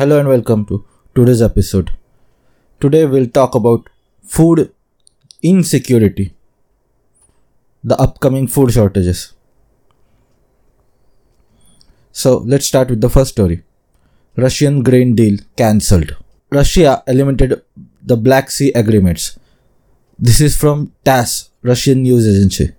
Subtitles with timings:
[0.00, 0.82] Hello and welcome to
[1.14, 1.90] today's episode.
[2.80, 3.90] Today we'll talk about
[4.22, 4.72] food
[5.42, 6.32] insecurity,
[7.84, 9.34] the upcoming food shortages.
[12.12, 13.62] So let's start with the first story
[14.36, 16.16] Russian grain deal cancelled.
[16.50, 17.60] Russia eliminated
[18.02, 19.38] the Black Sea agreements.
[20.18, 22.72] This is from TASS, Russian news agency.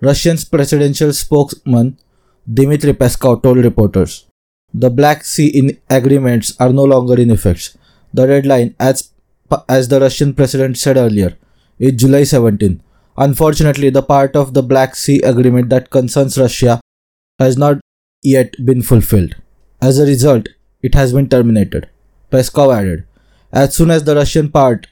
[0.00, 1.98] Russian's presidential spokesman
[2.46, 4.26] Dmitry Peskov told reporters
[4.74, 7.76] the Black Sea in agreements are no longer in effect.
[8.12, 9.10] The deadline, as,
[9.68, 11.36] as the Russian president said earlier,
[11.78, 12.82] is July 17.
[13.16, 16.80] Unfortunately, the part of the Black Sea agreement that concerns Russia
[17.38, 17.78] has not
[18.22, 19.36] yet been fulfilled.
[19.80, 20.48] As a result,
[20.82, 21.88] it has been terminated.
[22.32, 23.04] Peskov added,
[23.52, 24.88] As soon as the Russian part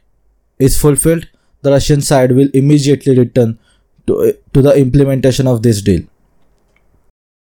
[0.60, 1.26] is fulfilled,
[1.62, 3.58] the Russian side will immediately return
[4.06, 6.02] to, to the implementation of this deal.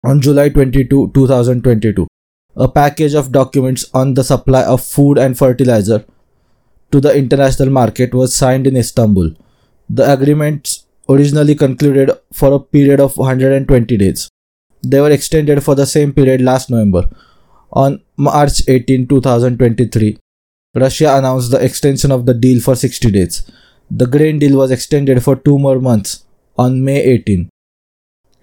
[0.03, 2.09] On July 22, 2022,
[2.57, 6.05] a package of documents on the supply of food and fertilizer
[6.93, 9.31] to the international market was signed in Istanbul.
[9.91, 14.29] The agreements originally concluded for a period of 120 days.
[14.83, 17.09] They were extended for the same period last November.
[17.73, 20.19] On March 18, 2023,
[20.75, 23.51] Russia announced the extension of the deal for 60 days.
[23.91, 26.25] The grain deal was extended for two more months
[26.57, 27.49] on May 18.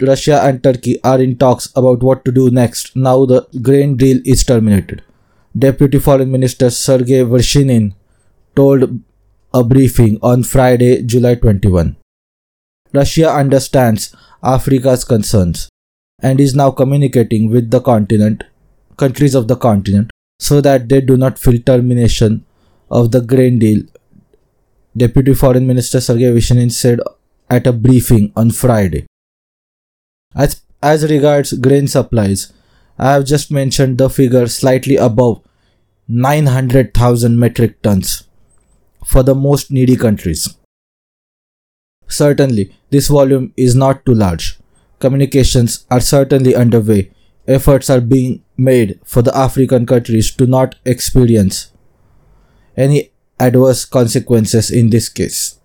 [0.03, 4.19] Russia and Turkey are in talks about what to do next now the grain deal
[4.25, 5.03] is terminated.
[5.57, 7.93] Deputy Foreign Minister Sergei Vershinin
[8.55, 9.01] told
[9.53, 11.97] a briefing on Friday, July 21.
[12.93, 15.69] Russia understands Africa's concerns
[16.21, 18.43] and is now communicating with the continent,
[18.97, 22.45] countries of the continent, so that they do not feel termination
[22.89, 23.83] of the grain deal.
[24.95, 26.99] Deputy Foreign Minister Sergei Vershinin said
[27.49, 29.05] at a briefing on Friday.
[30.35, 32.53] As, as regards grain supplies,
[32.97, 35.41] I have just mentioned the figure slightly above
[36.07, 38.27] 900,000 metric tons
[39.05, 40.57] for the most needy countries.
[42.07, 44.59] Certainly, this volume is not too large.
[44.99, 47.11] Communications are certainly underway.
[47.47, 51.71] Efforts are being made for the African countries to not experience
[52.77, 55.59] any adverse consequences in this case,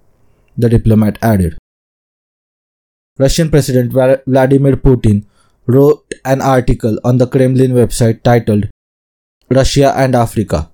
[0.57, 1.59] the diplomat added.
[3.19, 5.25] Russian President Vladimir Putin
[5.67, 8.69] wrote an article on the Kremlin website titled
[9.51, 10.71] Russia and Africa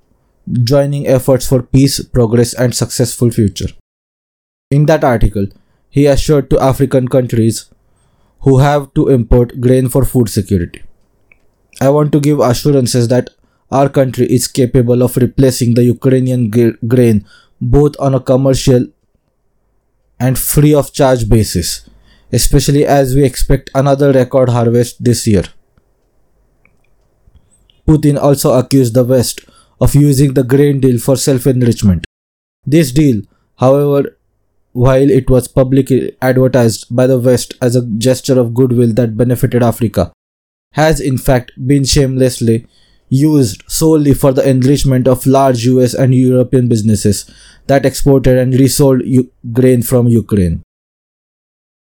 [0.65, 3.69] Joining Efforts for Peace, Progress and Successful Future.
[4.73, 5.47] In that article,
[5.89, 7.71] he assured to African countries
[8.41, 10.83] who have to import grain for food security.
[11.81, 13.31] I want to give assurances that
[13.71, 17.25] our country is capable of replacing the Ukrainian grain
[17.61, 18.87] both on a commercial
[20.19, 21.89] and free of charge basis
[22.33, 25.45] especially as we expect another record harvest this year.
[27.89, 29.41] Putin also accused the West
[29.81, 32.05] of using the grain deal for self enrichment.
[32.65, 33.23] This deal,
[33.57, 34.17] however,
[34.73, 39.63] while it was publicly advertised by the West as a gesture of goodwill that benefited
[39.63, 40.13] Africa,
[40.73, 42.67] has in fact been shamelessly
[43.09, 47.31] used solely for the enrichment of large US and European businesses
[47.67, 50.63] that exported and resold U- grain from Ukraine.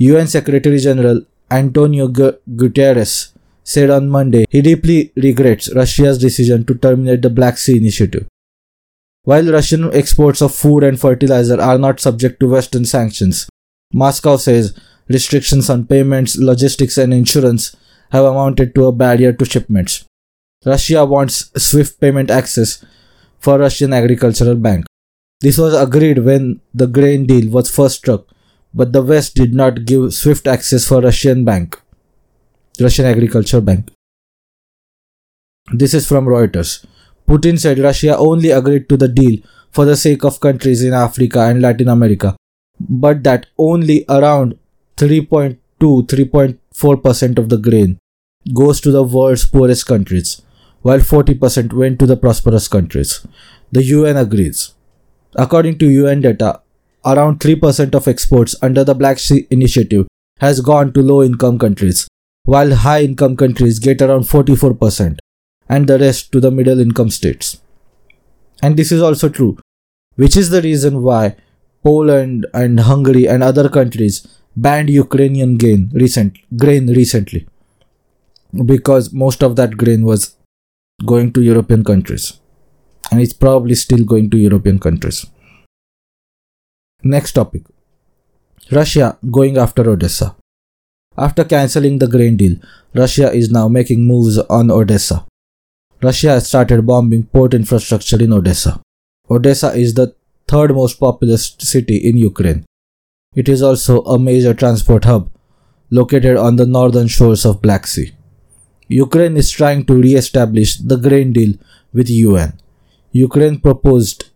[0.03, 3.31] UN Secretary General Antonio Guterres
[3.63, 8.27] said on Monday he deeply regrets Russia's decision to terminate the Black Sea Initiative.
[9.23, 13.47] While Russian exports of food and fertilizer are not subject to Western sanctions,
[13.93, 14.77] Moscow says
[15.07, 17.73] restrictions on payments, logistics, and insurance
[18.11, 20.03] have amounted to a barrier to shipments.
[20.65, 22.83] Russia wants swift payment access
[23.39, 24.85] for Russian Agricultural Bank.
[25.39, 28.27] This was agreed when the grain deal was first struck
[28.73, 31.79] but the West did not give swift access for Russian bank,
[32.79, 33.89] Russian Agriculture Bank.
[35.72, 36.85] This is from Reuters.
[37.28, 39.39] Putin said Russia only agreed to the deal
[39.72, 42.35] for the sake of countries in Africa and Latin America,
[42.79, 44.57] but that only around
[44.97, 47.97] 3.2 3.4% of the grain
[48.53, 50.41] goes to the world's poorest countries,
[50.81, 53.25] while 40% went to the prosperous countries.
[53.71, 54.74] The UN agrees.
[55.36, 56.62] According to UN data,
[57.05, 60.07] around 3% of exports under the Black Sea Initiative
[60.39, 62.07] has gone to low income countries,
[62.44, 65.19] while high income countries get around 44%,
[65.69, 67.61] and the rest to the middle income states.
[68.61, 69.57] And this is also true,
[70.15, 71.35] which is the reason why
[71.83, 74.25] Poland and Hungary and other countries
[74.56, 77.47] banned Ukrainian grain, recent, grain recently
[78.65, 80.35] because most of that grain was
[81.06, 82.39] going to European countries
[83.11, 85.25] and it's probably still going to European countries.
[87.05, 87.63] Next topic
[88.71, 90.38] Russia going after Odessa.
[91.17, 92.55] After cancelling the grain deal,
[92.95, 95.25] Russia is now making moves on Odessa.
[96.01, 98.79] Russia has started bombing port infrastructure in Odessa.
[99.29, 100.15] Odessa is the
[100.47, 102.63] third most populous city in Ukraine.
[103.35, 105.29] It is also a major transport hub
[105.89, 108.13] located on the northern shores of Black Sea.
[108.88, 111.56] Ukraine is trying to re-establish the grain deal
[111.91, 112.53] with UN.
[113.11, 114.29] Ukraine proposed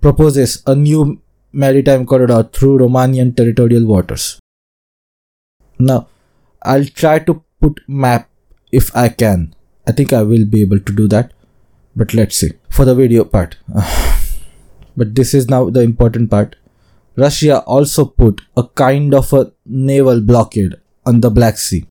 [0.00, 1.20] proposes a new
[1.54, 4.38] maritime corridor through Romanian territorial waters.
[5.78, 6.08] Now,
[6.62, 8.28] I'll try to put map
[8.72, 9.54] if I can.
[9.86, 11.32] I think I will be able to do that.
[11.96, 12.52] But let's see.
[12.70, 13.56] For the video part.
[14.96, 16.56] but this is now the important part.
[17.16, 20.74] Russia also put a kind of a naval blockade
[21.06, 21.86] on the Black Sea.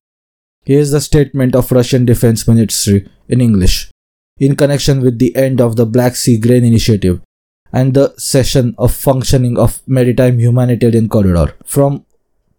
[0.64, 3.90] Here's the statement of Russian Defense Ministry in English.
[4.38, 7.20] In connection with the end of the Black Sea Grain Initiative
[7.78, 12.04] and the cessation of functioning of Maritime Humanitarian Corridor from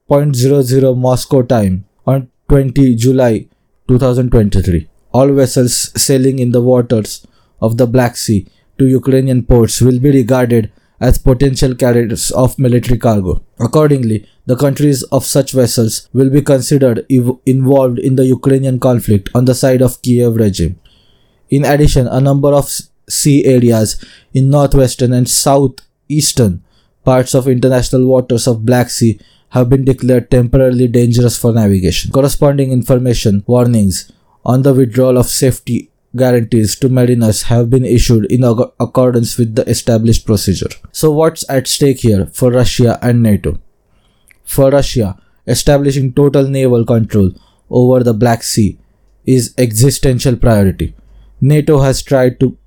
[0.10, 3.48] 0.00 Moscow time on 20 July
[3.88, 4.88] 2023.
[5.14, 7.26] All vessels sailing in the waters
[7.62, 8.46] of the Black Sea
[8.78, 13.42] to Ukrainian ports will be regarded as potential carriers of military cargo.
[13.60, 19.30] Accordingly, the countries of such vessels will be considered ev- involved in the Ukrainian conflict
[19.34, 20.78] on the side of Kiev regime.
[21.50, 22.70] In addition, a number of
[23.10, 24.04] sea areas
[24.34, 26.64] in northwestern and southeastern
[27.04, 29.20] parts of international waters of Black Sea
[29.50, 32.12] have been declared temporarily dangerous for navigation.
[32.12, 34.12] Corresponding information warnings
[34.44, 39.68] on the withdrawal of safety guarantees to mariners have been issued in accordance with the
[39.70, 40.70] established procedure.
[40.92, 43.60] So, what's at stake here for Russia and NATO?
[44.44, 45.18] For Russia,
[45.48, 47.32] establishing total naval control
[47.70, 48.78] over the Black Sea
[49.26, 50.96] is existential priority.
[51.42, 52.58] NATO has tried to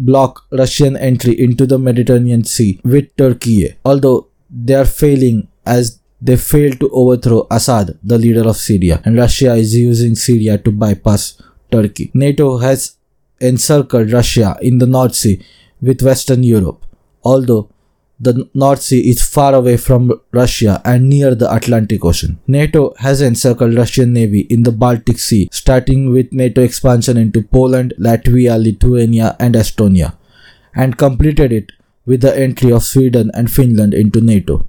[0.00, 6.36] block Russian entry into the Mediterranean Sea with Turkey, although they are failing as they
[6.36, 11.40] failed to overthrow Assad, the leader of Syria, and Russia is using Syria to bypass
[11.70, 12.10] Turkey.
[12.14, 12.96] NATO has
[13.40, 15.40] encircled Russia in the North Sea
[15.80, 16.84] with Western Europe,
[17.24, 17.70] although
[18.20, 22.38] the North Sea is far away from Russia and near the Atlantic Ocean.
[22.46, 27.94] NATO has encircled Russian Navy in the Baltic Sea, starting with NATO expansion into Poland,
[27.98, 30.16] Latvia, Lithuania, and Estonia,
[30.74, 31.72] and completed it
[32.04, 34.68] with the entry of Sweden and Finland into NATO.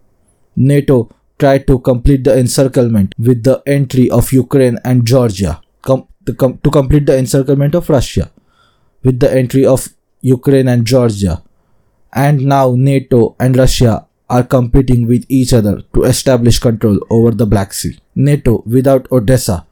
[0.56, 6.34] NATO tried to complete the encirclement with the entry of Ukraine and Georgia, com- to,
[6.34, 8.32] com- to complete the encirclement of Russia
[9.04, 9.90] with the entry of
[10.22, 11.42] Ukraine and Georgia
[12.14, 17.46] and now NATO and Russia are competing with each other to establish control over the
[17.46, 18.00] Black Sea.
[18.16, 19.66] NATO without Odessa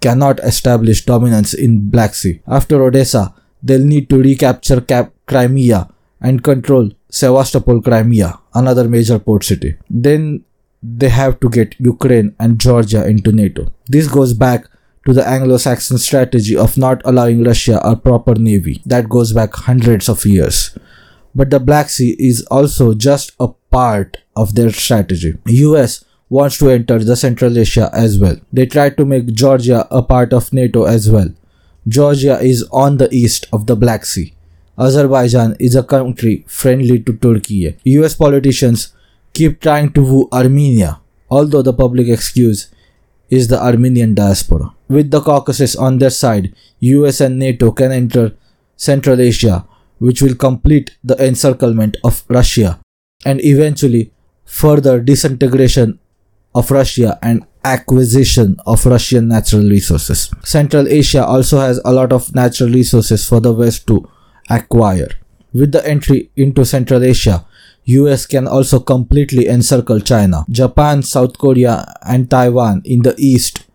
[0.00, 2.40] cannot establish dominance in Black Sea.
[2.46, 5.88] After Odessa, they'll need to recapture Cap- Crimea
[6.20, 9.76] and control Sevastopol, Crimea, another major port city.
[9.88, 10.44] Then
[10.82, 13.72] they have to get Ukraine and Georgia into NATO.
[13.86, 14.66] This goes back
[15.06, 18.82] to the Anglo-Saxon strategy of not allowing Russia a proper navy.
[18.86, 20.76] That goes back hundreds of years
[21.34, 25.34] but the Black Sea is also just a part of their strategy.
[25.46, 28.36] US wants to enter the Central Asia as well.
[28.52, 31.28] They try to make Georgia a part of NATO as well.
[31.88, 34.34] Georgia is on the east of the Black Sea.
[34.78, 37.76] Azerbaijan is a country friendly to Turkey.
[37.84, 38.92] US politicians
[39.32, 41.00] keep trying to woo Armenia,
[41.30, 42.68] although the public excuse
[43.28, 44.72] is the Armenian diaspora.
[44.88, 48.32] With the Caucasus on their side, US and NATO can enter
[48.76, 49.64] Central Asia
[50.00, 52.80] which will complete the encirclement of Russia
[53.24, 54.12] and eventually
[54.44, 56.00] further disintegration
[56.54, 60.30] of Russia and acquisition of Russian natural resources.
[60.42, 64.08] Central Asia also has a lot of natural resources for the West to
[64.48, 65.08] acquire.
[65.52, 67.44] With the entry into Central Asia,
[67.84, 73.66] US can also completely encircle China, Japan, South Korea and Taiwan in the east,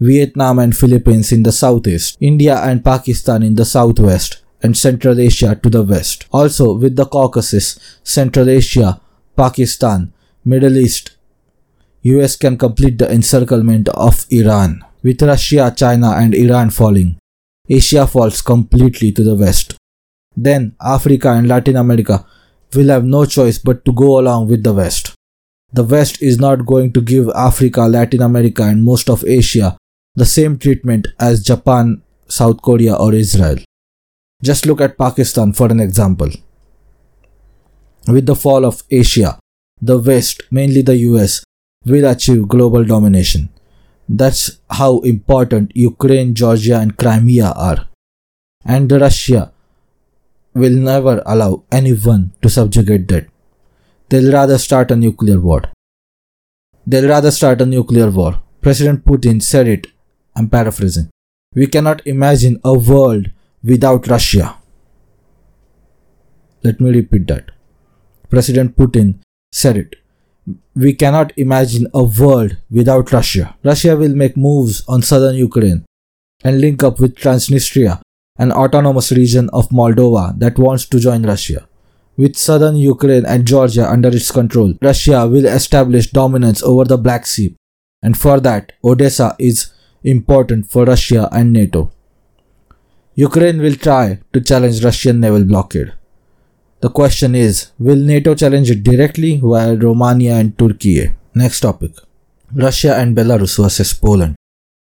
[0.00, 5.54] Vietnam and Philippines in the southeast, India and Pakistan in the southwest, and Central Asia
[5.62, 6.26] to the west.
[6.32, 9.00] Also, with the Caucasus, Central Asia,
[9.36, 10.12] Pakistan,
[10.44, 11.16] Middle East,
[12.02, 14.84] US can complete the encirclement of Iran.
[15.02, 17.18] With Russia, China, and Iran falling,
[17.68, 19.76] Asia falls completely to the west.
[20.36, 22.24] Then, Africa and Latin America
[22.74, 25.14] will have no choice but to go along with the West.
[25.72, 29.76] The West is not going to give Africa, Latin America, and most of Asia
[30.14, 33.58] the same treatment as Japan, South Korea, or Israel.
[34.42, 36.30] Just look at Pakistan for an example.
[38.06, 39.38] With the fall of Asia,
[39.82, 41.42] the West, mainly the US,
[41.84, 43.48] will achieve global domination.
[44.08, 47.88] That's how important Ukraine, Georgia, and Crimea are.
[48.64, 49.52] And Russia
[50.54, 53.26] will never allow anyone to subjugate that.
[54.08, 55.62] They'll rather start a nuclear war.
[56.86, 58.40] They'll rather start a nuclear war.
[58.60, 59.88] President Putin said it.
[60.34, 61.10] I'm paraphrasing.
[61.54, 63.30] We cannot imagine a world
[63.62, 64.56] without Russia.
[66.62, 67.50] Let me repeat that.
[68.28, 69.20] President Putin
[69.52, 69.96] said it.
[70.74, 73.56] We cannot imagine a world without Russia.
[73.64, 75.84] Russia will make moves on southern Ukraine
[76.44, 78.00] and link up with Transnistria,
[78.38, 81.66] an autonomous region of Moldova that wants to join Russia.
[82.16, 87.26] With southern Ukraine and Georgia under its control, Russia will establish dominance over the Black
[87.26, 87.54] Sea,
[88.02, 89.72] and for that, Odessa is
[90.02, 91.92] important for Russia and NATO.
[93.20, 95.92] Ukraine will try to challenge Russian naval blockade.
[96.82, 101.14] The question is, will NATO challenge it directly via Romania and Turkey?
[101.34, 101.90] Next topic.
[102.54, 104.36] Russia and Belarus versus Poland.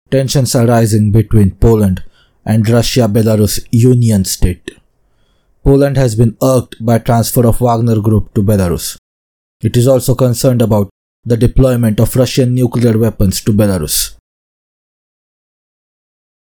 [0.09, 2.05] Tensions are rising between Poland
[2.47, 4.71] and Russia-Belarus Union State.
[5.65, 8.97] Poland has been irked by transfer of Wagner Group to Belarus.
[9.61, 10.91] It is also concerned about
[11.25, 14.15] the deployment of Russian nuclear weapons to Belarus.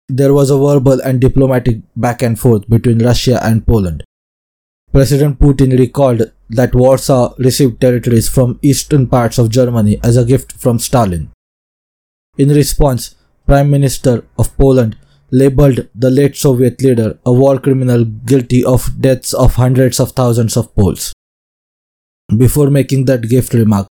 [0.08, 4.04] There was a verbal and diplomatic back and forth between Russia and Poland.
[4.92, 10.52] President Putin recalled that Warsaw received territories from eastern parts of Germany as a gift
[10.52, 11.30] from Stalin.
[12.36, 14.96] In response, Prime Minister of Poland
[15.30, 20.56] labeled the late Soviet leader a war criminal guilty of deaths of hundreds of thousands
[20.56, 21.12] of Poles.
[22.36, 23.86] Before making that gift remark,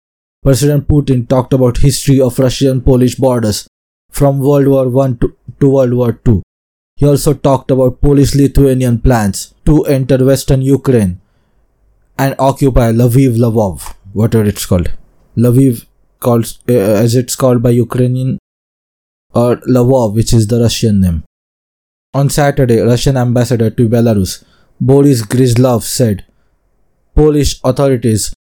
[0.44, 3.68] President Putin talked about history of Russian-Polish borders
[4.10, 6.42] from World War I to, to World War II
[7.00, 11.22] he also talked about Polish-Lithuanian plans to enter western Ukraine
[12.18, 14.92] and occupy Lviv Lvov, whatever it's called.
[15.38, 15.86] Lviv
[16.20, 18.38] called uh, as it's called by Ukrainian
[19.34, 21.24] or Lvov, which is the Russian name.
[22.14, 24.44] On Saturday, Russian ambassador to Belarus,
[24.82, 26.26] Boris Gryzlov said,
[27.16, 28.34] Polish authorities'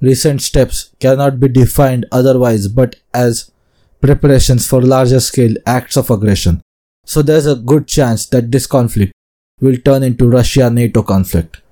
[0.00, 3.50] recent steps cannot be defined otherwise but as
[4.00, 6.60] preparations for larger scale acts of aggression
[7.04, 9.12] so there's a good chance that this conflict
[9.60, 11.62] will turn into Russia NATO conflict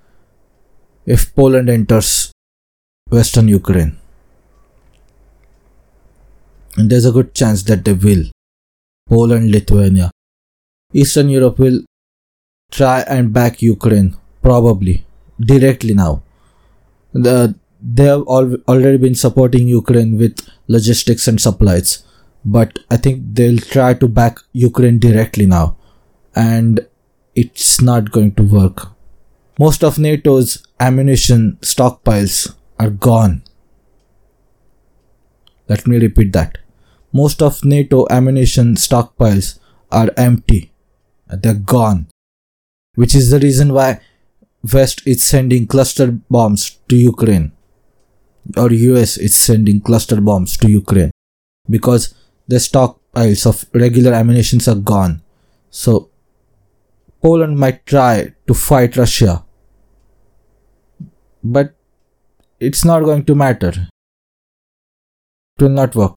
[1.07, 2.33] if Poland enters
[3.11, 3.99] Western Ukraine.
[6.77, 8.25] And there's a good chance that they will.
[9.09, 10.11] Poland, Lithuania.
[10.93, 11.81] Eastern Europe will
[12.71, 15.05] try and back Ukraine, probably,
[15.39, 16.23] directly now.
[17.13, 22.03] The, they have al- already been supporting Ukraine with logistics and supplies
[22.45, 25.77] but I think they'll try to back Ukraine directly now,
[26.35, 26.87] and
[27.35, 28.89] it's not going to work.
[29.59, 33.43] Most of NATO's ammunition stockpiles are gone.
[35.69, 36.59] Let me repeat that.
[37.13, 39.59] Most of NATO ammunition stockpiles
[39.91, 40.73] are empty.
[41.29, 42.09] They're gone.
[42.97, 44.01] Which is the reason why
[44.73, 47.53] West is sending cluster bombs to Ukraine.
[48.57, 51.11] Or US is sending cluster bombs to Ukraine.
[51.71, 52.15] Because
[52.47, 55.23] the stockpiles of regular ammunition are gone.
[55.71, 56.11] So
[57.23, 59.45] Poland might try to fight Russia.
[61.43, 61.75] But
[62.61, 63.73] it's not going to matter.
[65.57, 66.15] It will not work.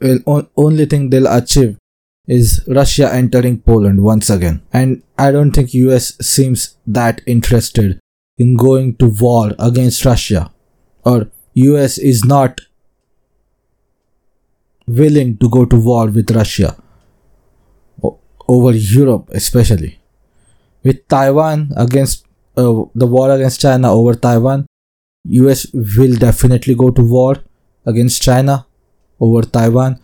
[0.00, 1.78] Well, only thing they'll achieve
[2.26, 4.62] is Russia entering Poland once again.
[4.72, 7.98] And I don't think US seems that interested
[8.36, 10.52] in going to war against Russia.
[11.04, 12.60] Or US is not
[14.86, 16.76] willing to go to war with Russia
[18.48, 19.98] over Europe, especially
[20.84, 22.24] with Taiwan against
[22.56, 24.66] uh, the war against China over Taiwan.
[25.24, 27.36] US will definitely go to war
[27.84, 28.66] against China
[29.20, 29.98] over Taiwan,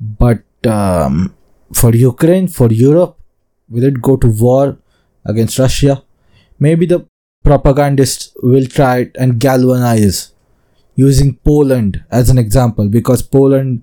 [0.00, 1.34] but um,
[1.72, 3.18] for Ukraine, for Europe,
[3.68, 4.78] will it go to war
[5.26, 6.02] against Russia?
[6.58, 7.06] Maybe the
[7.42, 10.32] propagandists will try and galvanize
[10.94, 13.82] using Poland as an example because Poland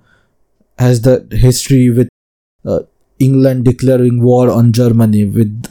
[0.77, 2.09] has the history with
[2.65, 2.79] uh,
[3.19, 5.69] England declaring war on Germany with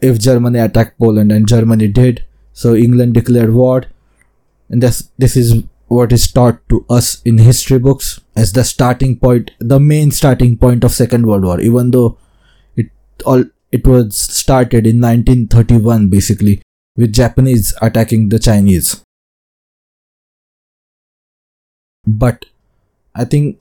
[0.00, 3.84] if Germany attacked Poland and Germany did so England declared war.
[4.68, 9.18] And this this is what is taught to us in history books as the starting
[9.18, 12.16] point the main starting point of second world war even though
[12.76, 12.86] it
[13.26, 16.62] all it was started in 1931 basically
[16.96, 19.02] with japanese attacking the chinese.
[22.06, 22.46] But
[23.14, 23.58] I think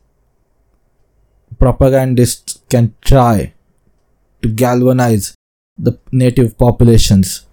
[1.60, 3.53] propagandists can try
[4.41, 5.36] to galvanize
[5.77, 7.46] the native populations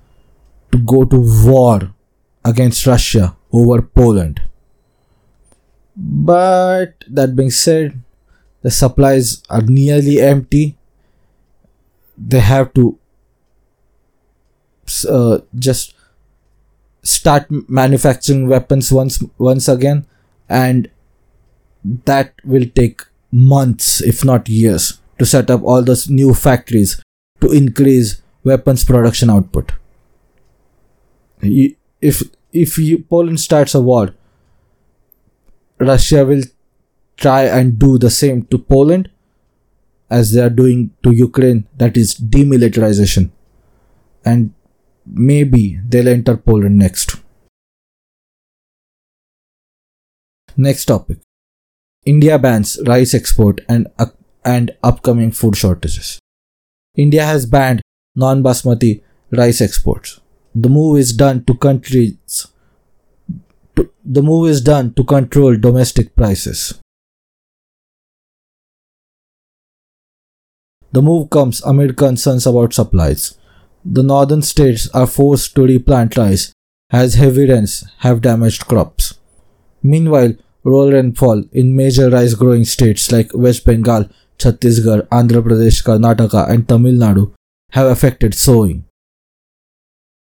[0.73, 1.95] to go to war
[2.45, 4.41] against Russia over Poland.
[5.97, 8.01] But that being said,
[8.63, 10.77] the supplies are nearly empty.
[12.17, 12.99] They have to
[15.09, 15.95] uh, just
[17.03, 20.07] start manufacturing weapons once once again
[20.49, 20.91] and
[21.85, 27.01] that will take months, if not years, to set up all those new factories
[27.41, 29.73] to increase weapons production output.
[31.41, 34.15] If if you, Poland starts a war,
[35.79, 36.43] Russia will
[37.17, 39.11] try and do the same to Poland
[40.11, 43.31] as they are doing to Ukraine, that is demilitarization.
[44.25, 44.55] And
[45.07, 47.17] maybe they'll enter Poland next.
[50.57, 51.19] Next topic
[52.05, 54.07] India bans rice export and, uh,
[54.45, 56.19] and upcoming food shortages.
[56.97, 57.83] India has banned
[58.17, 60.21] non basmati rice exports.
[60.55, 62.47] The move is done to countries
[63.79, 66.81] to, the move is done to control domestic prices.
[70.91, 73.39] The move comes amid concerns about supplies.
[73.85, 76.53] The northern states are forced to replant rice
[76.91, 79.15] as heavy rains have damaged crops.
[79.83, 80.35] Meanwhile,
[80.69, 84.09] low fall in major rice growing states like West Bengal,
[84.39, 87.33] Chhattisgarh, Andhra Pradesh, Karnataka, and Tamil Nadu
[87.73, 88.85] have affected sowing.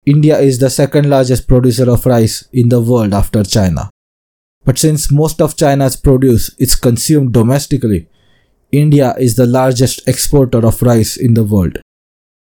[0.06, 3.90] India is the second largest producer of rice in the world after China.
[4.66, 8.08] But since most of China's produce is consumed domestically,
[8.72, 11.78] India is the largest exporter of rice in the world.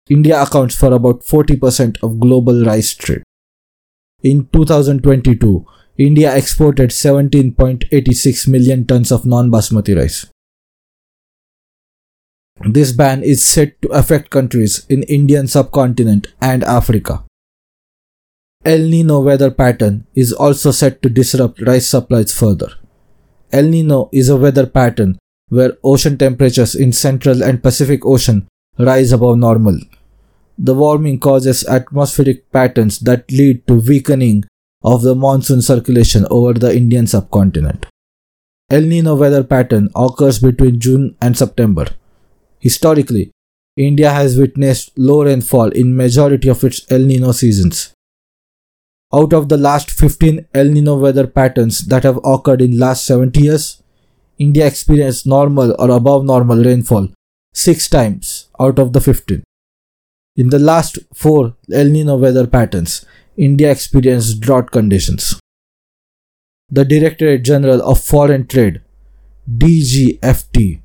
[0.09, 3.23] India accounts for about 40% of global rice trade.
[4.23, 5.65] In 2022,
[5.97, 10.27] India exported 17.86 million tons of non basmati rice.
[12.61, 17.23] This ban is set to affect countries in Indian subcontinent and Africa.
[18.63, 22.69] El Nino weather pattern is also set to disrupt rice supplies further.
[23.51, 25.17] El Nino is a weather pattern
[25.49, 29.79] where ocean temperatures in Central and Pacific Ocean rise above normal.
[30.59, 34.45] The warming causes atmospheric patterns that lead to weakening
[34.89, 37.85] of the monsoon circulation over the Indian subcontinent.
[38.69, 41.85] El Nino weather pattern occurs between June and September.
[42.59, 43.31] Historically,
[43.75, 47.93] India has witnessed low rainfall in majority of its El Nino seasons.
[49.13, 53.41] Out of the last 15 El Nino weather patterns that have occurred in last 70
[53.41, 53.83] years,
[54.37, 57.09] India experienced normal or above normal rainfall
[57.53, 59.43] 6 times out of the 15.
[60.35, 63.05] In the last 4 El Nino weather patterns,
[63.37, 65.39] India experienced drought conditions.
[66.69, 68.81] The Directorate General of Foreign Trade,
[69.49, 70.81] DGFT,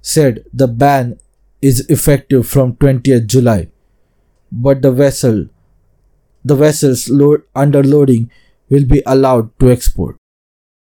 [0.00, 1.18] said the ban
[1.60, 3.68] is effective from 20th July,
[4.50, 5.48] but the vessel
[6.44, 8.30] the vessels load underloading
[8.70, 10.16] will be allowed to export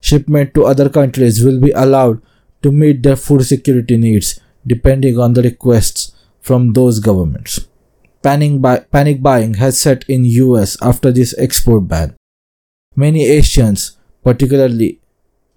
[0.09, 2.21] shipment to other countries will be allowed
[2.63, 7.61] to meet their food security needs depending on the requests from those governments.
[8.25, 12.15] Panic, buy- panic buying has set in US after this export ban.
[12.97, 15.01] Many Asians, particularly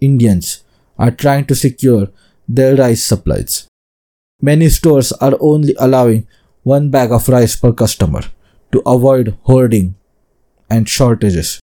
[0.02, 0.64] Indians,
[1.00, 2.10] are trying to secure
[2.48, 3.68] their rice supplies.
[4.42, 6.28] Many stores are only allowing
[6.64, 8.24] one bag of rice per customer
[8.74, 9.96] to avoid hoarding
[10.70, 11.62] and shortages.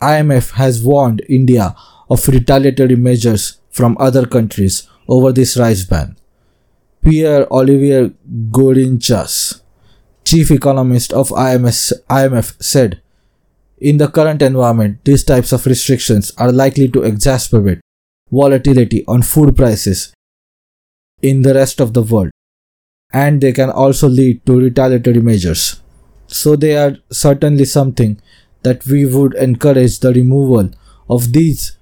[0.00, 1.76] IMF has warned India
[2.08, 6.16] of retaliatory measures from other countries over this rice ban.
[7.08, 8.12] Pierre Olivier
[8.50, 9.62] Gourinchas,
[10.24, 13.00] chief economist of IMF, IMF, said,
[13.78, 17.80] In the current environment, these types of restrictions are likely to exacerbate
[18.30, 20.12] volatility on food prices
[21.22, 22.30] in the rest of the world,
[23.10, 25.80] and they can also lead to retaliatory measures.
[26.26, 28.20] So, they are certainly something
[28.64, 30.72] that we would encourage the removal
[31.08, 31.78] of these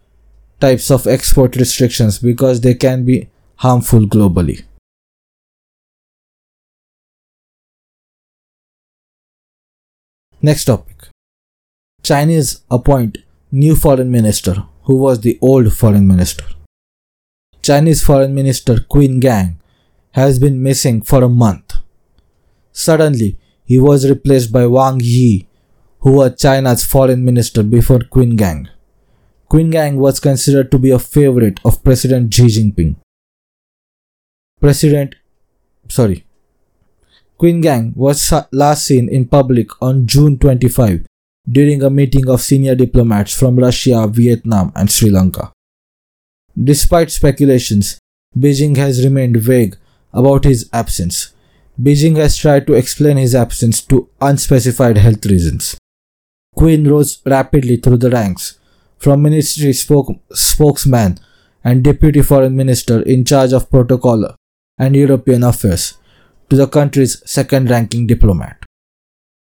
[0.60, 4.62] types of export restrictions because they can be harmful globally.
[10.46, 11.08] Next topic
[12.08, 13.18] Chinese appoint
[13.50, 16.44] new foreign minister who was the old foreign minister.
[17.62, 19.58] Chinese foreign minister Qin Gang
[20.12, 21.78] has been missing for a month.
[22.70, 23.30] Suddenly,
[23.64, 25.48] he was replaced by Wang Yi,
[26.02, 28.68] who was China's foreign minister before Qin Gang.
[29.50, 32.94] Qin Gang was considered to be a favorite of President Xi Jinping.
[34.60, 35.16] President,
[35.88, 36.25] sorry,
[37.38, 41.04] Qin Gang was last seen in public on June 25
[41.46, 45.52] during a meeting of senior diplomats from Russia, Vietnam, and Sri Lanka.
[46.56, 47.98] Despite speculations,
[48.34, 49.76] Beijing has remained vague
[50.14, 51.34] about his absence.
[51.80, 55.76] Beijing has tried to explain his absence to unspecified health reasons.
[56.56, 58.58] Qin rose rapidly through the ranks,
[58.96, 61.18] from ministry spoke- spokesman
[61.62, 64.34] and deputy foreign minister in charge of protocol
[64.78, 65.98] and European affairs
[66.50, 68.64] to the country's second ranking diplomat.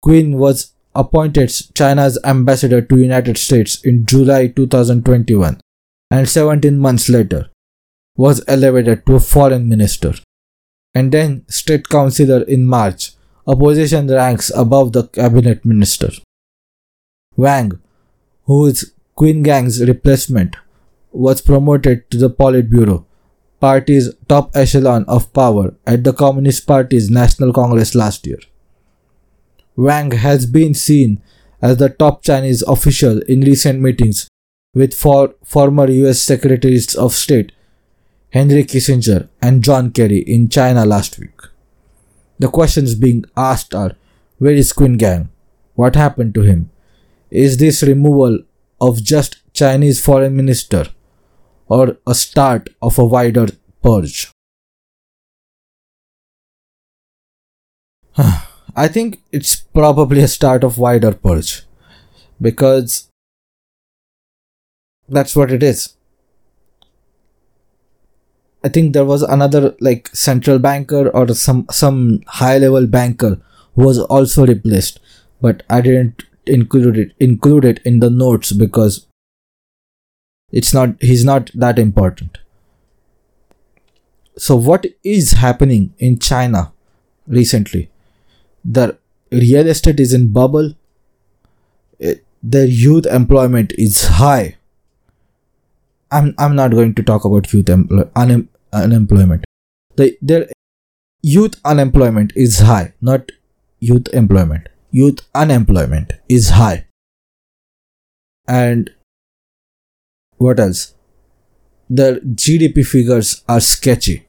[0.04, 5.60] Qin was appointed China's ambassador to the United States in July 2021
[6.10, 7.48] and 17 months later
[8.16, 10.14] was elevated to foreign minister.
[10.94, 13.12] And then state councillor in March,
[13.46, 16.10] opposition ranks above the cabinet minister.
[17.36, 17.80] Wang,
[18.44, 20.56] who is Qin Gang's replacement,
[21.12, 23.04] was promoted to the Politburo,
[23.61, 28.38] party's top echelon of power at the Communist Party's National Congress last year.
[29.77, 31.23] Wang has been seen
[31.62, 34.29] as the top Chinese official in recent meetings
[34.75, 37.53] with for former US Secretaries of State
[38.33, 41.40] Henry Kissinger and John Kerry in China last week.
[42.38, 43.96] The questions being asked are
[44.38, 45.29] Where is Qin Gang?
[45.75, 46.70] What happened to him?
[47.31, 48.38] Is this removal
[48.81, 50.87] of just Chinese foreign minister
[51.70, 53.46] or a start of a wider
[53.83, 54.30] purge?
[58.76, 61.62] I think it's probably a start of wider purge
[62.40, 63.09] because
[65.09, 65.94] that's what it is.
[68.62, 73.40] I think there was another like central banker or some some high level banker
[73.74, 75.00] who was also replaced,
[75.40, 79.06] but I didn't include it include it in the notes because
[80.52, 82.38] it's not he's not that important.
[84.36, 86.72] So what is happening in China
[87.26, 87.90] recently?
[88.64, 88.98] The
[89.30, 90.74] real estate is in bubble.
[91.98, 94.56] It, the youth employment is high
[96.10, 99.44] I'm I'm not going to talk about youth empl- un- unemployment.
[99.96, 100.48] The their
[101.22, 103.30] youth unemployment is high, not
[103.78, 104.68] youth employment.
[104.90, 106.86] Youth unemployment is high.
[108.48, 108.90] And
[110.40, 110.94] what else?
[111.90, 114.26] The GDP figures are sketchy.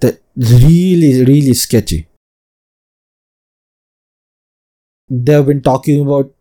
[0.00, 2.06] The really really sketchy.
[5.08, 6.32] They've been talking about,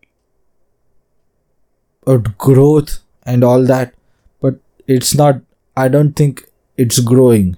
[2.05, 3.93] about growth and all that
[4.41, 4.55] but
[4.87, 5.41] it's not
[5.77, 6.43] i don't think
[6.77, 7.55] it's growing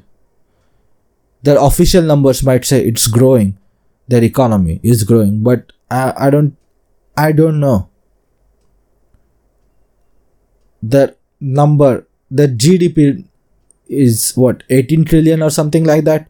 [1.44, 3.58] their official numbers might say it's growing
[4.08, 6.58] their economy is growing but i, I don't
[7.18, 7.90] i don't know
[10.84, 13.24] the number the gdp
[13.88, 16.28] is what 18 trillion or something like that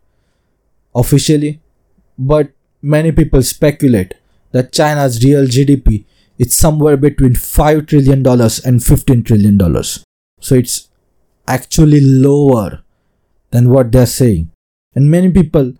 [0.95, 1.59] officially.
[2.17, 4.13] But many people speculate
[4.51, 6.05] that china's real gdp
[6.37, 10.03] is somewhere between 5 trillion dollars and 15 trillion dollars.
[10.39, 10.89] So it's
[11.47, 12.83] actually lower
[13.51, 14.51] than what they're saying.
[14.93, 15.73] And many people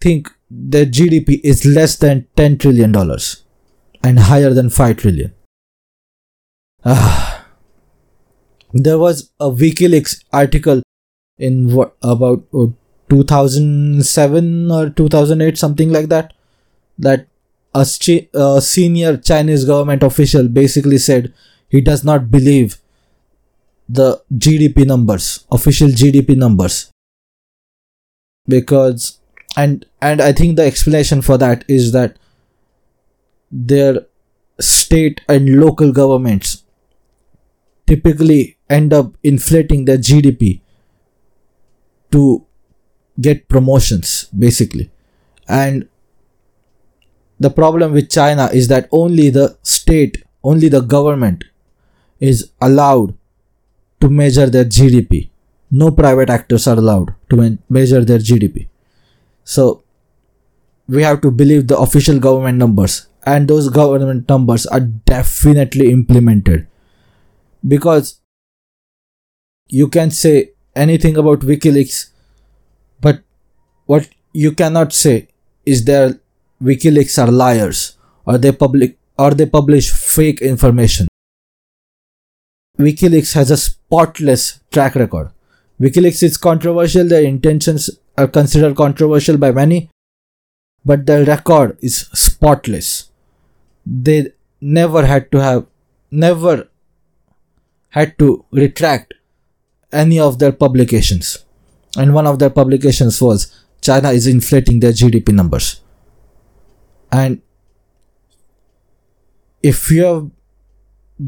[0.00, 3.44] think their gdp is less than 10 trillion dollars
[4.04, 5.34] and higher than 5 trillion.
[6.84, 7.29] Ah.
[8.72, 10.82] There was a wikileaks article
[11.38, 12.66] in what about uh,
[13.08, 16.32] 2007 or 2008 something like that
[16.98, 17.26] that
[17.74, 17.86] a,
[18.34, 21.32] a senior Chinese government official basically said
[21.68, 22.78] he does not believe
[23.88, 26.90] the GDP numbers, official GDP numbers.
[28.46, 29.18] Because
[29.56, 32.16] and and I think the explanation for that is that
[33.50, 34.06] their
[34.60, 36.62] state and local governments
[37.86, 40.60] typically end up inflating their GDP
[42.12, 42.46] to
[43.20, 44.90] get promotions basically
[45.48, 45.88] and
[47.40, 51.44] the problem with China is that only the state, only the government
[52.20, 53.14] is allowed
[54.00, 55.30] to measure their GDP.
[55.70, 58.68] No private actors are allowed to measure their GDP.
[59.42, 59.82] So
[60.86, 66.66] we have to believe the official government numbers, and those government numbers are definitely implemented
[67.66, 68.20] because
[69.70, 72.10] you can say anything about WikiLeaks,
[73.00, 73.20] but
[73.86, 75.28] what you cannot say
[75.64, 76.18] is that
[76.62, 81.08] WikiLeaks are liars or they public or they publish fake information.
[82.78, 85.30] WikiLeaks has a spotless track record.
[85.80, 89.90] WikiLeaks is controversial, their intentions are considered controversial by many,
[90.84, 93.10] but their record is spotless.
[93.86, 95.66] They never had to have,
[96.10, 96.68] never
[97.90, 99.14] had to retract
[99.92, 101.44] any of their publications.
[101.96, 105.80] And one of their publications was China is inflating their GDP numbers.
[107.10, 107.42] And
[109.62, 110.30] if you have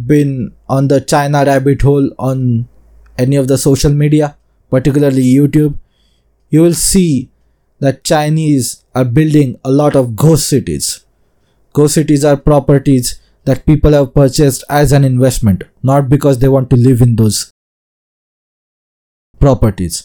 [0.07, 2.69] been on the China rabbit hole on
[3.19, 4.37] any of the social media,
[4.71, 5.77] particularly YouTube,
[6.51, 7.31] you will see
[7.81, 11.05] that Chinese are building a lot of ghost cities.
[11.73, 16.71] Ghost cities are properties that people have purchased as an investment, not because they want
[16.71, 17.51] to live in those
[19.45, 20.01] properties.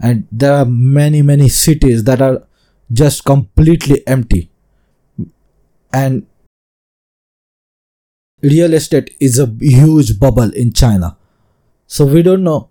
[0.00, 2.42] And there are many, many cities that are
[2.92, 4.50] just completely empty
[5.92, 6.26] and
[8.42, 11.16] real estate is a huge bubble in China.
[11.86, 12.68] So we don't know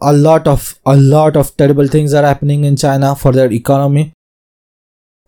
[0.00, 4.12] a lot of a lot of terrible things are happening in China for their economy.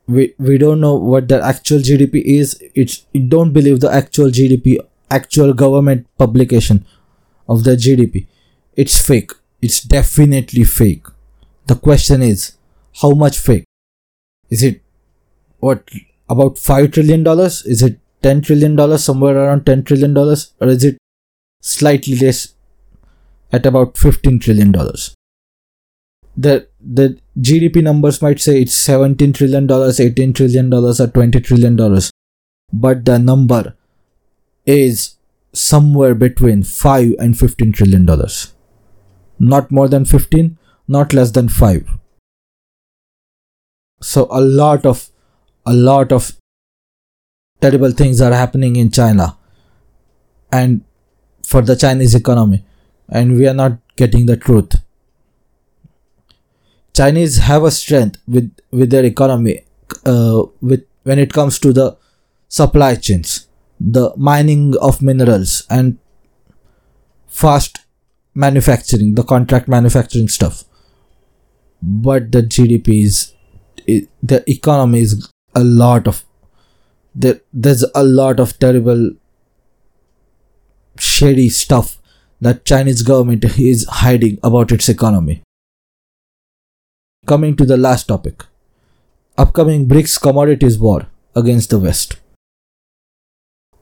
[0.07, 2.61] We we don't know what their actual GDP is.
[2.75, 2.99] It's
[3.35, 4.79] don't believe the actual GDP,
[5.11, 6.85] actual government publication
[7.49, 8.27] of the GDP.
[8.83, 9.33] It's fake.
[9.61, 11.07] It's definitely fake.
[11.67, 12.53] The question is,
[13.01, 13.65] how much fake?
[14.49, 14.81] Is it
[15.59, 15.91] what
[16.29, 17.65] about five trillion dollars?
[17.67, 19.05] Is it ten trillion dollars?
[19.05, 20.97] Somewhere around ten trillion dollars, or is it
[21.61, 22.55] slightly less
[23.53, 25.15] at about 15 trillion dollars
[26.37, 27.07] the the
[27.49, 32.11] gdp numbers might say it's 17 trillion dollars 18 trillion dollars or 20 trillion dollars
[32.73, 33.75] but the number
[34.65, 35.17] is
[35.53, 38.55] somewhere between 5 and 15 trillion dollars
[39.41, 40.57] not more than 15
[40.89, 41.91] not less than 5
[44.03, 45.09] so a lot of
[45.67, 46.33] a lot of
[47.61, 49.37] terrible things are happening in china
[50.61, 50.83] and
[51.53, 52.65] for the chinese economy
[53.11, 54.77] and we are not getting the truth.
[56.95, 59.65] Chinese have a strength with, with their economy
[60.07, 61.97] uh, with when it comes to the
[62.49, 63.47] supply chains,
[63.81, 65.99] the mining of minerals and
[67.27, 67.81] fast
[68.35, 70.65] manufacturing, the contract manufacturing stuff.
[71.83, 73.33] But the GDP is,
[74.23, 76.25] the economy is a lot of
[77.15, 77.41] there.
[77.53, 79.11] There's a lot of terrible,
[80.99, 81.99] shady stuff
[82.41, 85.43] that Chinese government is hiding about its economy.
[87.27, 88.45] Coming to the last topic.
[89.37, 92.17] Upcoming BRICS commodities war against the West.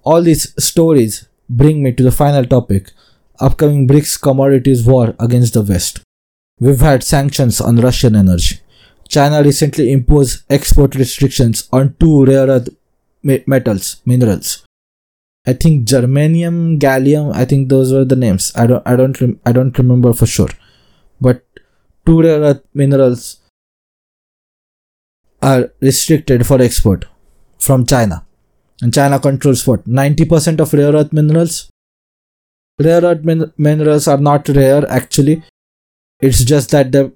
[0.03, 2.93] All these stories bring me to the final topic.
[3.41, 6.01] Upcoming BRICS commodities war against the West.
[6.61, 8.61] We've had sanctions on Russian energy.
[9.09, 12.69] China recently imposed export restrictions on two rare earth
[13.23, 14.65] metals, minerals,
[15.47, 17.35] I think germanium, gallium.
[17.35, 18.53] I think those were the names.
[18.55, 18.83] I don't.
[18.87, 19.19] I don't.
[19.21, 20.51] Rem- I don't remember for sure.
[21.21, 21.43] But
[22.05, 23.41] two rare earth minerals
[25.41, 27.07] are restricted for export
[27.59, 28.27] from China,
[28.83, 31.71] and China controls what ninety percent of rare earth minerals.
[32.79, 35.43] Rare earth min- minerals are not rare actually.
[36.21, 37.13] It's just that the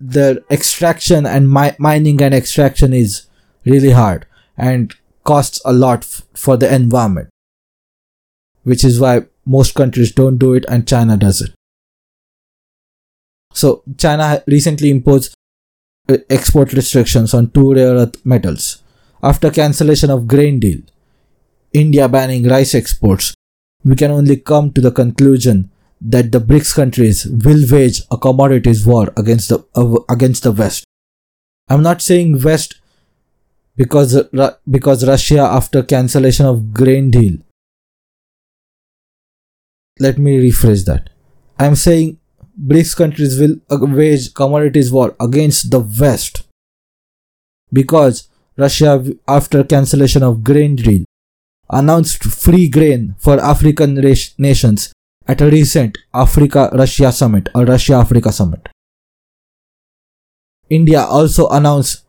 [0.00, 3.26] their extraction and mi- mining and extraction is
[3.64, 7.28] really hard and costs a lot f- for the environment,
[8.62, 11.52] which is why most countries don't do it and China does it.
[13.52, 15.34] So, China recently imposed
[16.08, 18.82] uh, export restrictions on two rare earth metals.
[19.20, 20.80] After cancellation of grain deal,
[21.72, 23.34] India banning rice exports,
[23.88, 25.70] we can only come to the conclusion
[26.00, 30.84] that the BRICS countries will wage a commodities war against the uh, against the West.
[31.68, 32.76] I'm not saying West
[33.76, 34.14] because
[34.76, 37.38] because Russia after cancellation of grain deal.
[39.98, 41.10] Let me rephrase that.
[41.58, 42.18] I'm saying
[42.70, 46.42] BRICS countries will wage commodities war against the West
[47.72, 51.07] because Russia after cancellation of grain deal
[51.70, 53.94] announced free grain for African
[54.38, 54.92] nations
[55.26, 58.68] at a recent Africa Russia summit or Russia Africa summit.
[60.70, 62.04] India also announced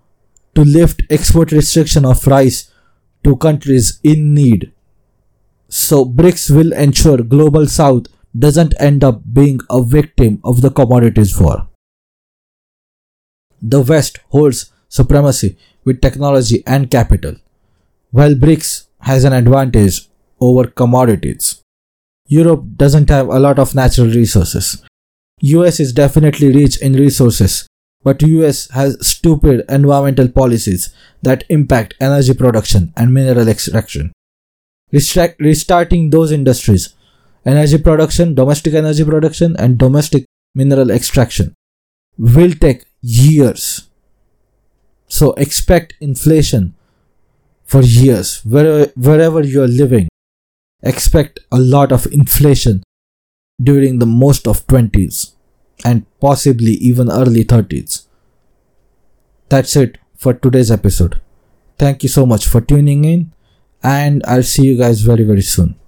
[0.56, 2.72] to lift export restriction of rice
[3.24, 4.72] to countries in need.
[5.68, 11.40] So BRICS will ensure global south doesn't end up being a victim of the commodities
[11.40, 11.68] war.
[13.62, 17.36] The West holds supremacy with technology and capital,
[18.12, 20.08] while BRICS has an advantage
[20.40, 21.62] over commodities.
[22.28, 24.84] Europe doesn't have a lot of natural resources.
[25.42, 27.70] US is definitely rich in resources
[28.04, 34.12] but US has stupid environmental policies that impact energy production and mineral extraction.
[34.92, 36.96] restarting those industries,
[37.46, 41.54] energy production, domestic energy production and domestic mineral extraction
[42.18, 43.88] will take years.
[45.08, 46.76] So expect inflation
[47.70, 48.44] for years.
[48.44, 50.10] Wherever, wherever you are living,
[50.82, 52.84] expect a lot of inflation
[53.62, 55.34] during the most of 20s
[55.86, 58.06] and possibly even early 30s.
[59.50, 61.22] That's it for today's episode.
[61.78, 63.32] Thank you so much for tuning in,
[63.84, 65.79] and I'll see you guys very, very soon.